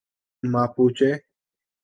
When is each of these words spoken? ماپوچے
ماپوچے 0.43 1.11